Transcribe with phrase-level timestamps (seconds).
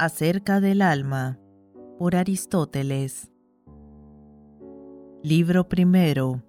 [0.00, 1.40] Acerca del alma,
[1.98, 3.32] por Aristóteles.
[5.24, 6.44] Libro primero.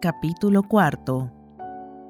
[0.00, 1.30] Capítulo cuarto,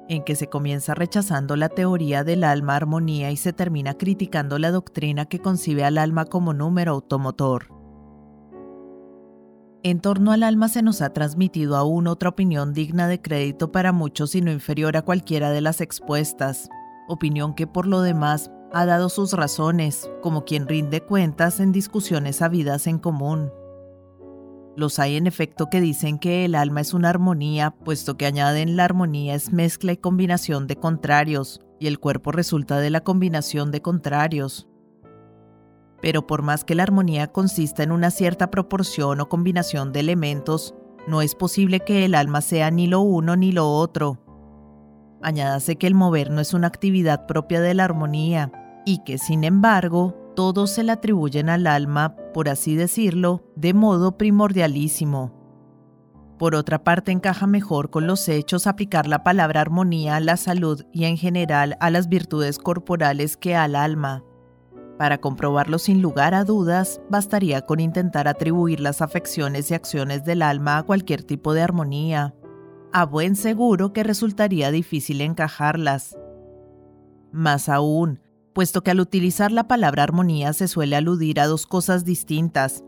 [0.07, 4.71] en que se comienza rechazando la teoría del alma armonía y se termina criticando la
[4.71, 7.65] doctrina que concibe al alma como número automotor.
[9.83, 13.91] En torno al alma se nos ha transmitido aún otra opinión digna de crédito para
[13.91, 16.69] muchos y no inferior a cualquiera de las expuestas,
[17.09, 22.41] opinión que por lo demás ha dado sus razones, como quien rinde cuentas en discusiones
[22.41, 23.51] habidas en común.
[24.75, 28.75] Los hay en efecto que dicen que el alma es una armonía, puesto que añaden
[28.75, 33.71] la armonía es mezcla y combinación de contrarios, y el cuerpo resulta de la combinación
[33.71, 34.67] de contrarios.
[36.01, 40.75] Pero por más que la armonía consista en una cierta proporción o combinación de elementos,
[41.07, 44.19] no es posible que el alma sea ni lo uno ni lo otro,
[45.21, 48.51] Añádase que el mover no es una actividad propia de la armonía
[48.87, 54.17] y que, sin embargo, todos se le atribuyen al alma, por así decirlo, de modo
[54.17, 55.33] primordialísimo.
[56.39, 60.85] Por otra parte, encaja mejor con los hechos aplicar la palabra armonía a la salud
[60.93, 64.23] y en general a las virtudes corporales que al alma.
[64.97, 70.41] Para comprobarlo sin lugar a dudas, bastaría con intentar atribuir las afecciones y acciones del
[70.41, 72.35] alma a cualquier tipo de armonía,
[72.93, 76.17] a buen seguro que resultaría difícil encajarlas.
[77.33, 78.21] Más aún,
[78.57, 82.83] puesto que al utilizar la palabra armonía se suele aludir a dos cosas distintas.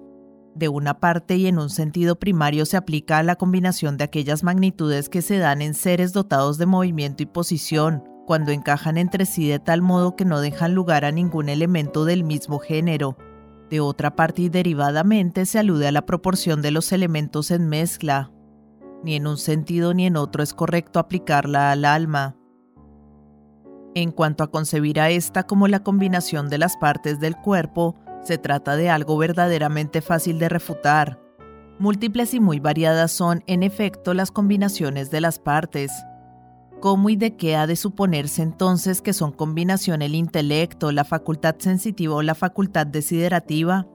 [0.56, 4.42] De una parte y en un sentido primario se aplica a la combinación de aquellas
[4.42, 9.48] magnitudes que se dan en seres dotados de movimiento y posición, cuando encajan entre sí
[9.48, 13.16] de tal modo que no dejan lugar a ningún elemento del mismo género.
[13.70, 18.32] De otra parte y derivadamente se alude a la proporción de los elementos en mezcla,
[19.04, 22.39] ni en un sentido ni en otro es correcto aplicarla al alma.
[24.00, 28.38] En cuanto a concebir a esta como la combinación de las partes del cuerpo, se
[28.38, 31.20] trata de algo verdaderamente fácil de refutar.
[31.80, 35.92] Múltiples y muy variadas son, en efecto, las combinaciones de las partes.
[36.80, 41.56] ¿Cómo y de qué ha de suponerse entonces que son combinación el intelecto, la facultad
[41.60, 43.86] sensitiva o la facultad desiderativa?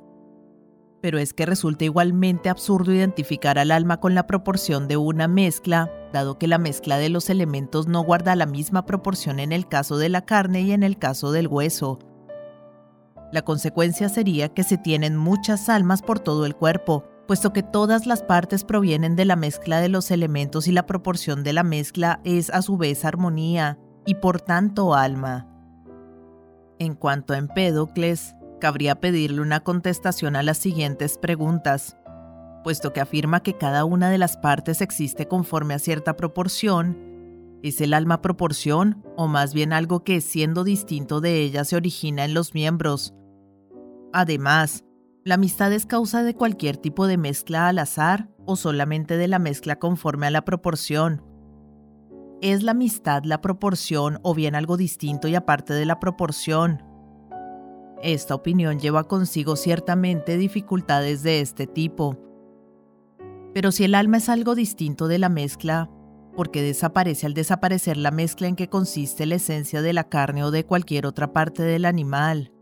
[1.04, 5.92] Pero es que resulta igualmente absurdo identificar al alma con la proporción de una mezcla,
[6.14, 9.98] dado que la mezcla de los elementos no guarda la misma proporción en el caso
[9.98, 11.98] de la carne y en el caso del hueso.
[13.32, 18.06] La consecuencia sería que se tienen muchas almas por todo el cuerpo, puesto que todas
[18.06, 22.22] las partes provienen de la mezcla de los elementos y la proporción de la mezcla
[22.24, 25.50] es a su vez armonía, y por tanto alma.
[26.78, 31.98] En cuanto a Empédocles, cabría pedirle una contestación a las siguientes preguntas,
[32.62, 36.96] puesto que afirma que cada una de las partes existe conforme a cierta proporción.
[37.62, 42.24] ¿Es el alma proporción o más bien algo que siendo distinto de ella se origina
[42.24, 43.12] en los miembros?
[44.14, 44.82] Además,
[45.24, 49.38] ¿la amistad es causa de cualquier tipo de mezcla al azar o solamente de la
[49.38, 51.22] mezcla conforme a la proporción?
[52.40, 56.93] ¿Es la amistad la proporción o bien algo distinto y aparte de la proporción?
[58.04, 62.18] Esta opinión lleva consigo ciertamente dificultades de este tipo.
[63.54, 65.88] Pero si el alma es algo distinto de la mezcla,
[66.36, 70.44] ¿por qué desaparece al desaparecer la mezcla en que consiste la esencia de la carne
[70.44, 72.52] o de cualquier otra parte del animal?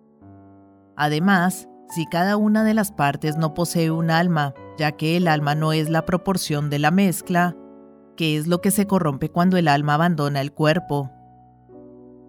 [0.96, 5.56] Además, si cada una de las partes no posee un alma, ya que el alma
[5.56, 7.56] no es la proporción de la mezcla,
[8.16, 11.10] ¿qué es lo que se corrompe cuando el alma abandona el cuerpo?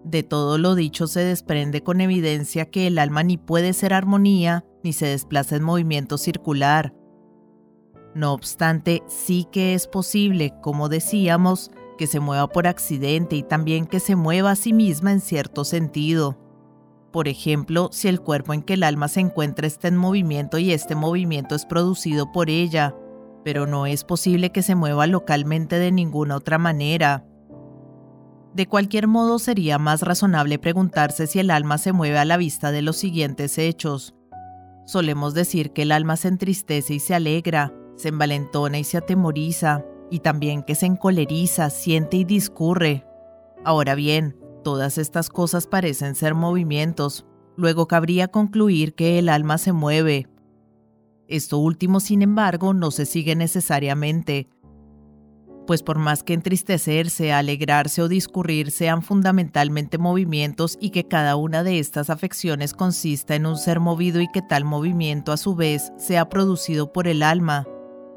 [0.04, 4.64] De todo lo dicho se desprende con evidencia que el alma ni puede ser armonía
[4.82, 6.94] ni se desplaza en movimiento circular.
[8.14, 13.86] No obstante, sí que es posible, como decíamos, que se mueva por accidente y también
[13.86, 16.38] que se mueva a sí misma en cierto sentido.
[17.10, 20.72] Por ejemplo, si el cuerpo en que el alma se encuentra está en movimiento y
[20.72, 22.94] este movimiento es producido por ella,
[23.44, 27.24] pero no es posible que se mueva localmente de ninguna otra manera.
[28.54, 32.70] De cualquier modo, sería más razonable preguntarse si el alma se mueve a la vista
[32.70, 34.14] de los siguientes hechos.
[34.86, 39.84] Solemos decir que el alma se entristece y se alegra, se envalentona y se atemoriza,
[40.08, 43.04] y también que se encoleriza, siente y discurre.
[43.64, 47.26] Ahora bien, todas estas cosas parecen ser movimientos,
[47.56, 50.28] luego cabría concluir que el alma se mueve.
[51.26, 54.48] Esto último, sin embargo, no se sigue necesariamente,
[55.66, 61.62] pues por más que entristecerse, alegrarse o discurrir sean fundamentalmente movimientos y que cada una
[61.62, 65.92] de estas afecciones consista en un ser movido y que tal movimiento a su vez
[65.96, 67.66] sea producido por el alma.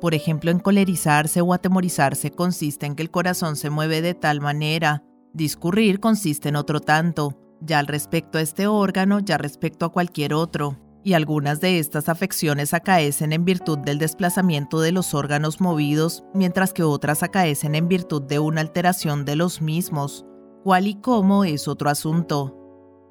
[0.02, 5.04] Por ejemplo, encolerizarse o atemorizarse consiste en que el corazón se mueve de tal manera,
[5.34, 10.34] discurrir consiste en otro tanto, ya al respecto a este órgano, ya respecto a cualquier
[10.34, 16.26] otro, y algunas de estas afecciones acaecen en virtud del desplazamiento de los órganos movidos,
[16.34, 20.26] mientras que otras acaecen en virtud de una alteración de los mismos.
[20.66, 22.58] ¿Cuál y cómo es otro asunto?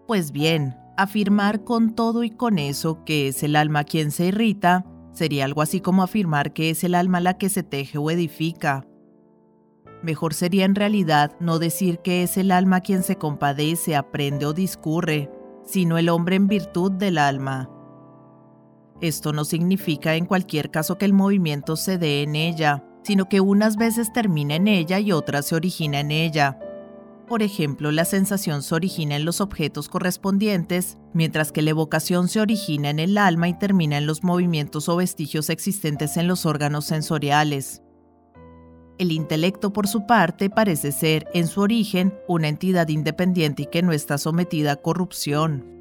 [0.07, 4.85] Pues bien, afirmar con todo y con eso que es el alma quien se irrita
[5.13, 8.87] sería algo así como afirmar que es el alma la que se teje o edifica.
[10.03, 14.53] Mejor sería en realidad no decir que es el alma quien se compadece, aprende o
[14.53, 15.31] discurre,
[15.65, 17.71] sino el hombre en virtud del alma.
[19.01, 23.41] Esto no significa en cualquier caso que el movimiento se dé en ella, sino que
[23.41, 26.59] unas veces termina en ella y otras se origina en ella.
[27.29, 32.41] Por ejemplo, la sensación se origina en los objetos correspondientes, mientras que la evocación se
[32.41, 36.85] origina en el alma y termina en los movimientos o vestigios existentes en los órganos
[36.85, 37.83] sensoriales.
[38.99, 43.83] El intelecto, por su parte, parece ser, en su origen, una entidad independiente y que
[43.83, 45.76] no está sometida a corrupción.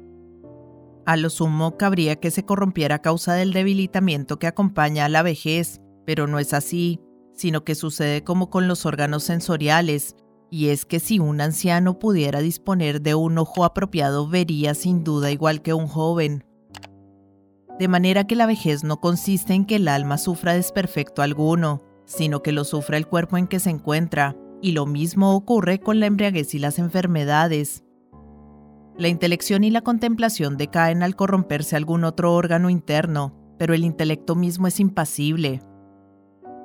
[1.06, 5.22] A lo sumo cabría que se corrompiera a causa del debilitamiento que acompaña a la
[5.22, 7.00] vejez, pero no es así,
[7.32, 10.16] sino que sucede como con los órganos sensoriales,
[10.50, 15.30] y es que si un anciano pudiera disponer de un ojo apropiado vería sin duda
[15.30, 16.44] igual que un joven.
[17.78, 22.42] De manera que la vejez no consiste en que el alma sufra desperfecto alguno, sino
[22.42, 26.06] que lo sufra el cuerpo en que se encuentra, y lo mismo ocurre con la
[26.06, 27.84] embriaguez y las enfermedades.
[28.98, 34.34] La intelección y la contemplación decaen al corromperse algún otro órgano interno, pero el intelecto
[34.34, 35.60] mismo es impasible.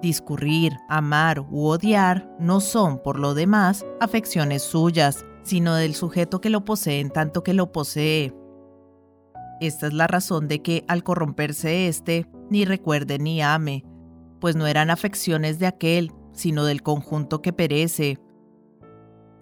[0.02, 6.50] Discurrir, amar u odiar no son, por lo demás, afecciones suyas, sino del sujeto que
[6.50, 8.34] lo posee en tanto que lo posee.
[9.60, 13.84] Esta es la razón de que, al corromperse éste, ni recuerde ni ame,
[14.40, 18.18] pues no eran afecciones de aquel, sino del conjunto que perece.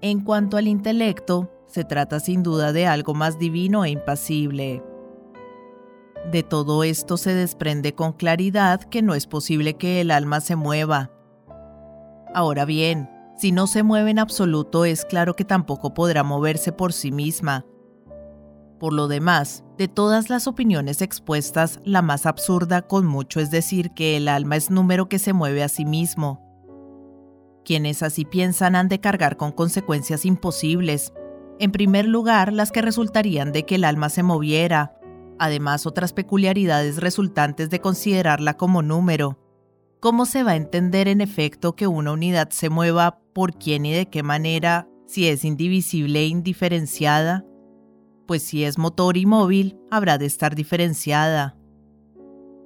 [0.02, 4.84] En cuanto al intelecto, se trata sin duda de algo más divino e impasible.
[6.32, 10.56] De todo esto se desprende con claridad que no es posible que el alma se
[10.56, 11.12] mueva.
[12.34, 16.92] Ahora bien, si no se mueve en absoluto es claro que tampoco podrá moverse por
[16.92, 17.66] sí misma.
[18.80, 23.92] Por lo demás, de todas las opiniones expuestas, la más absurda con mucho es decir
[23.92, 26.46] que el alma es número que se mueve a sí mismo.
[27.66, 31.14] Quienes así piensan han de cargar con consecuencias imposibles,
[31.60, 34.96] en primer lugar, las que resultarían de que el alma se moviera,
[35.38, 39.38] además otras peculiaridades resultantes de considerarla como número.
[40.00, 43.92] ¿Cómo se va a entender en efecto que una unidad se mueva por quién y
[43.92, 47.46] de qué manera si es indivisible e indiferenciada?
[48.26, 51.58] Pues si es motor y móvil, habrá de estar diferenciada.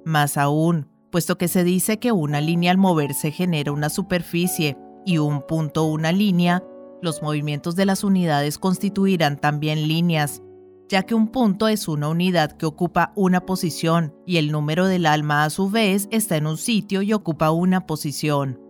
[0.04, 5.18] Más aún, puesto que se dice que una línea al moverse genera una superficie y
[5.18, 6.62] un punto una línea,
[7.04, 10.42] los movimientos de las unidades constituirán también líneas,
[10.88, 15.06] ya que un punto es una unidad que ocupa una posición y el número del
[15.06, 18.60] alma a su vez está en un sitio y ocupa una posición.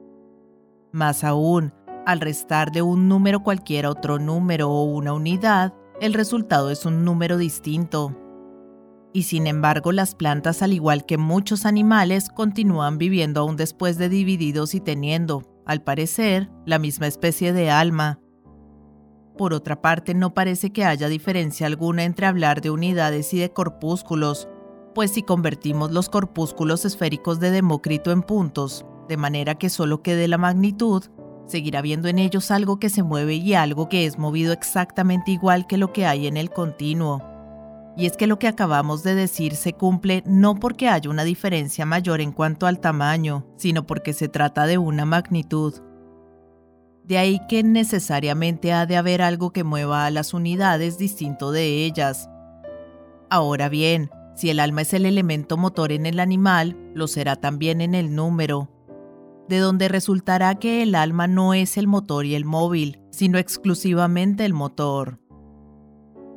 [0.93, 1.73] Más aún,
[2.07, 7.05] al restar de un número cualquiera otro número o una unidad, el resultado es un
[7.05, 8.17] número distinto.
[9.13, 14.09] Y sin embargo, las plantas, al igual que muchos animales, continúan viviendo aún después de
[14.09, 18.19] divididos y teniendo, al parecer, la misma especie de alma,
[19.37, 23.53] por otra parte, no parece que haya diferencia alguna entre hablar de unidades y de
[23.53, 24.49] corpúsculos,
[24.95, 30.29] pues si convertimos los corpúsculos esféricos de Demócrito en puntos, de manera que solo quede
[30.29, 31.05] la magnitud,
[31.47, 35.67] seguirá viendo en ellos algo que se mueve y algo que es movido exactamente igual
[35.67, 37.23] que lo que hay en el continuo.
[37.97, 41.87] Y es que lo que acabamos de decir se cumple no porque haya una diferencia
[41.87, 45.75] mayor en cuanto al tamaño, sino porque se trata de una magnitud.
[47.05, 51.85] De ahí que necesariamente ha de haber algo que mueva a las unidades distinto de
[51.85, 52.31] ellas.
[53.29, 57.81] Ahora bien, si el alma es el elemento motor en el animal, lo será también
[57.81, 58.71] en el número,
[59.49, 64.45] de donde resultará que el alma no es el motor y el móvil, sino exclusivamente
[64.45, 65.21] el motor.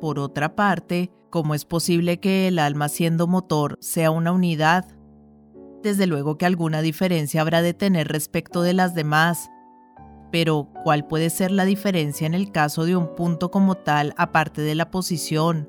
[0.00, 4.86] Por otra parte, ¿cómo es posible que el alma siendo motor sea una unidad?
[5.82, 9.48] Desde luego que alguna diferencia habrá de tener respecto de las demás,
[10.30, 14.60] pero, ¿cuál puede ser la diferencia en el caso de un punto como tal aparte
[14.62, 15.68] de la posición?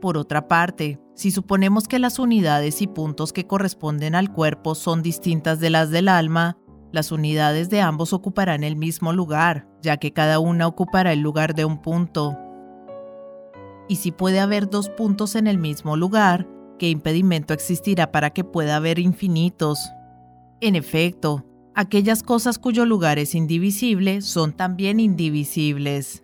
[0.00, 5.02] Por otra parte, si suponemos que las unidades y puntos que corresponden al cuerpo son
[5.02, 6.56] distintas de las del alma,
[6.92, 11.54] las unidades de ambos ocuparán el mismo lugar, ya que cada una ocupará el lugar
[11.54, 12.38] de un punto.
[13.88, 16.48] Y si puede haber dos puntos en el mismo lugar,
[16.78, 19.92] ¿qué impedimento existirá para que pueda haber infinitos?
[20.60, 21.44] En efecto,
[21.80, 26.22] aquellas cosas cuyo lugar es indivisible son también indivisibles.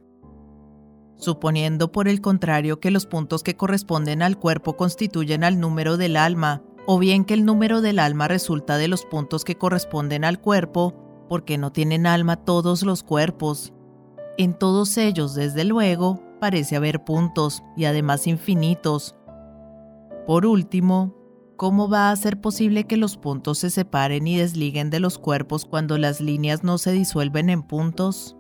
[1.19, 6.15] suponiendo por el contrario que los puntos que corresponden al cuerpo constituyen al número del
[6.15, 10.43] alma, o bien que el número del alma resulta de los puntos que corresponden al
[10.43, 10.95] cuerpo,
[11.31, 13.73] porque no tienen alma todos los cuerpos.
[14.37, 19.17] En todos ellos, desde luego, parece haber puntos, y además infinitos.
[20.27, 21.16] Por último,
[21.57, 25.65] ¿cómo va a ser posible que los puntos se separen y desliguen de los cuerpos
[25.65, 28.36] cuando las líneas no se disuelven en puntos?